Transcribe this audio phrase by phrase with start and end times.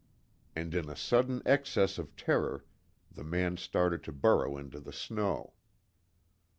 [0.55, 2.65] and in a sudden excess of terror,
[3.11, 5.53] the man started to burrow into the snow.